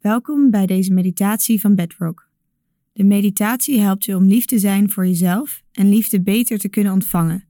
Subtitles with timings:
[0.00, 2.28] Welkom bij deze meditatie van Bedrock.
[2.92, 6.92] De meditatie helpt je om lief te zijn voor jezelf en liefde beter te kunnen
[6.92, 7.44] ontvangen.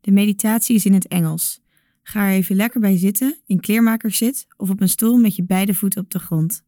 [0.00, 1.60] De meditatie is in het Engels.
[2.02, 5.74] Ga er even lekker bij zitten, in kleermakerszit of op een stoel met je beide
[5.74, 6.64] voeten op de grond.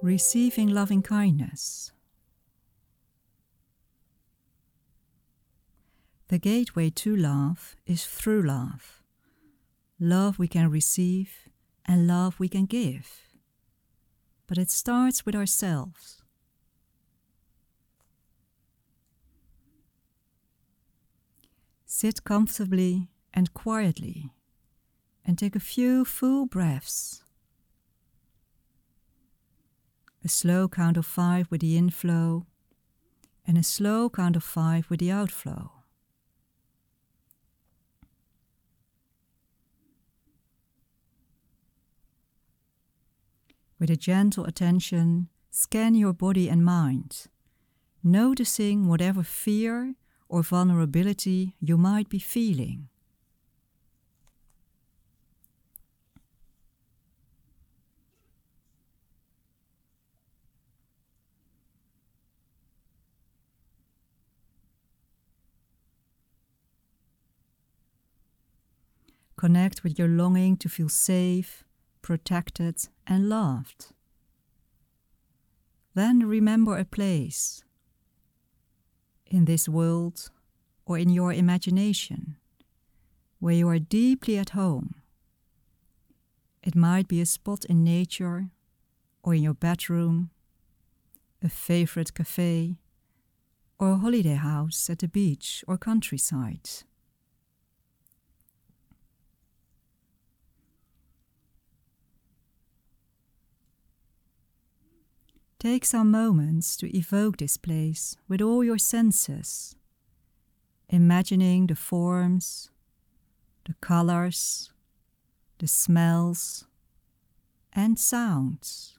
[0.00, 1.95] Receiving loving kindness.
[6.28, 9.02] The gateway to love is through love.
[10.00, 11.48] Love we can receive
[11.84, 13.28] and love we can give.
[14.48, 16.22] But it starts with ourselves.
[21.84, 24.32] Sit comfortably and quietly
[25.24, 27.22] and take a few full breaths.
[30.24, 32.46] A slow count of five with the inflow
[33.46, 35.75] and a slow count of five with the outflow.
[43.78, 47.26] With a gentle attention, scan your body and mind,
[48.02, 49.94] noticing whatever fear
[50.28, 52.88] or vulnerability you might be feeling.
[69.36, 71.62] Connect with your longing to feel safe,
[72.06, 73.88] protected, and loved.
[75.94, 77.64] Then remember a place
[79.26, 80.30] in this world
[80.86, 82.36] or in your imagination
[83.40, 84.94] where you are deeply at home.
[86.62, 88.50] It might be a spot in nature
[89.24, 90.30] or in your bedroom,
[91.42, 92.76] a favorite cafe,
[93.80, 96.68] or a holiday house at the beach or countryside.
[105.58, 109.74] Take some moments to evoke this place with all your senses,
[110.88, 112.70] imagining the forms,
[113.64, 114.70] the colors,
[115.58, 116.66] the smells,
[117.72, 118.95] and sounds.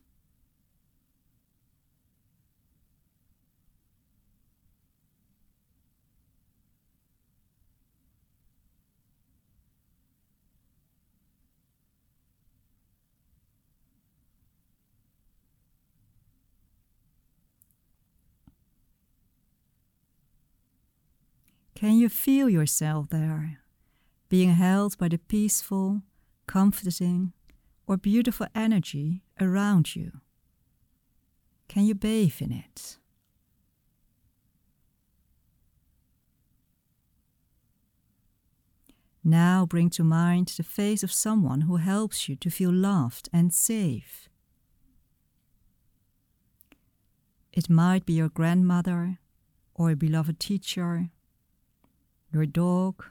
[21.77, 23.59] Can you feel yourself there,
[24.29, 26.01] being held by the peaceful,
[26.47, 27.33] comforting,
[27.85, 30.13] or beautiful energy around you?
[31.67, 32.97] Can you bathe in it?
[39.23, 43.53] Now bring to mind the face of someone who helps you to feel loved and
[43.53, 44.27] safe.
[47.53, 49.19] It might be your grandmother
[49.75, 51.11] or a beloved teacher
[52.31, 53.05] your dog,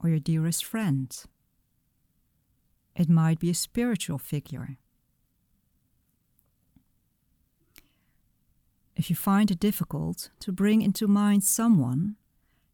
[0.00, 1.24] or your dearest friend.
[2.94, 4.76] It might be a spiritual figure.
[8.94, 12.16] If you find it difficult to bring into mind someone,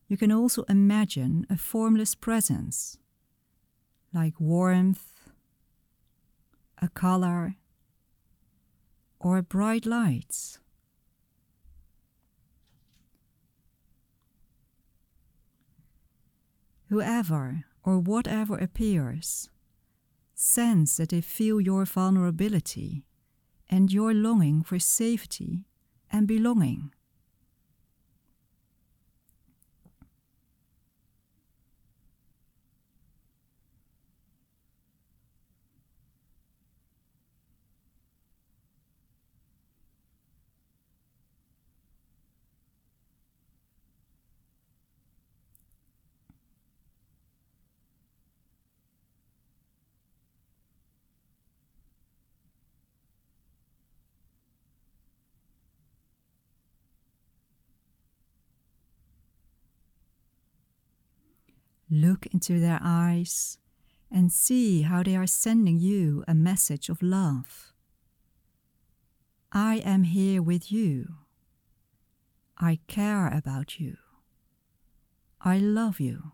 [0.09, 2.99] you can also imagine a formless presence,
[4.12, 5.31] like warmth,
[6.82, 7.56] a color,
[9.20, 10.59] or bright lights.
[16.88, 19.49] Whoever or whatever appears,
[20.34, 23.04] sense that they feel your vulnerability
[23.69, 25.65] and your longing for safety
[26.10, 26.93] and belonging.
[61.90, 63.58] Look into their eyes
[64.11, 67.73] and see how they are sending you a message of love.
[69.52, 71.14] I am here with you.
[72.58, 73.96] I care about you.
[75.40, 76.32] I love you.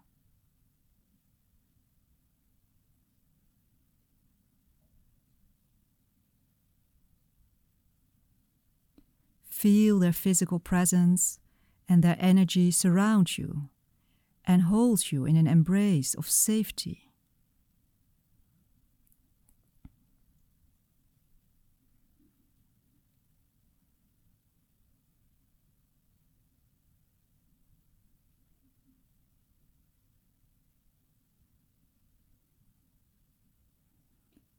[9.48, 11.38] Feel their physical presence
[11.88, 13.68] and their energy surround you
[14.46, 17.10] and holds you in an embrace of safety.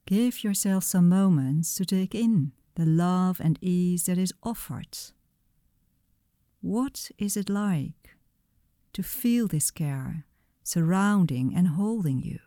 [0.06, 4.98] Give yourself some moments to take in the love and ease that is offered.
[6.62, 8.16] What is it like
[8.96, 10.26] to feel this care
[10.64, 12.40] surrounding and holding you?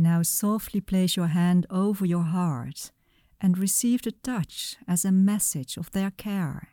[0.00, 2.92] Now softly place your hand over your heart
[3.40, 6.68] and receive the touch as a message of their care,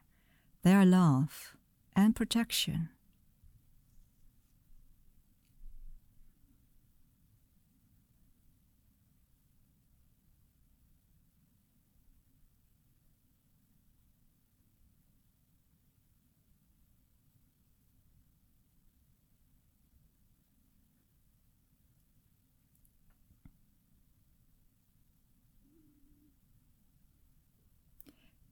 [0.62, 1.56] their love,
[1.96, 2.90] and protection.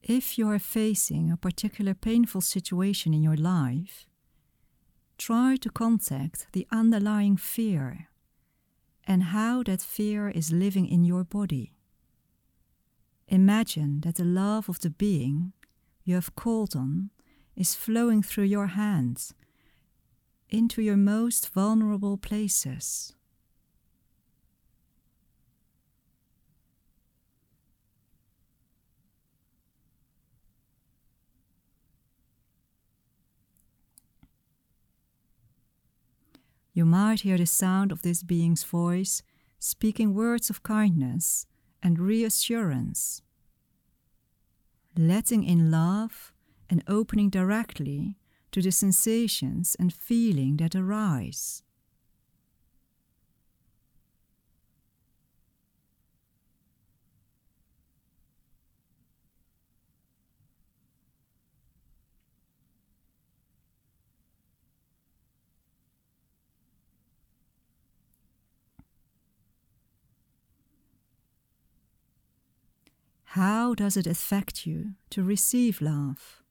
[0.03, 4.05] If you are facing a particular painful situation in your life,
[5.17, 8.09] try to contact the underlying fear
[9.07, 11.71] and how that fear is living in your body.
[13.29, 15.53] Imagine that the love of the being
[16.03, 17.09] you have called on
[17.55, 19.33] is flowing through your hands
[20.49, 23.15] into your most vulnerable places.
[36.73, 39.21] You might hear the sound of this being's voice
[39.59, 41.45] speaking words of kindness
[41.81, 43.21] and reassurance,
[44.97, 46.33] letting in love
[46.69, 48.17] and opening directly
[48.51, 51.61] to the sensations and feeling that arise.
[73.33, 76.43] How does it affect you to receive love?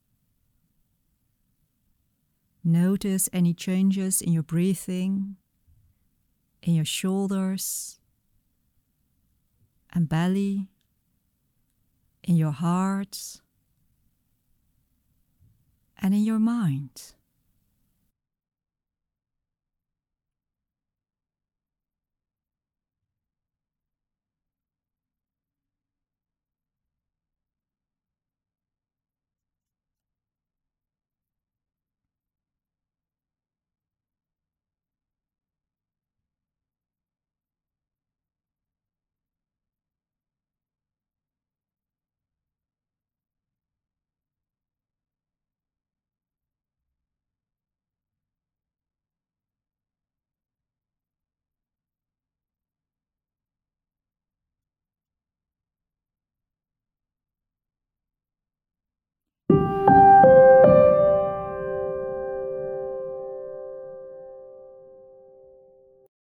[2.61, 5.37] Notice any changes in your breathing,
[6.61, 8.01] in your shoulders
[9.93, 10.67] and belly,
[12.21, 13.39] in your heart,
[15.97, 17.13] and in your mind.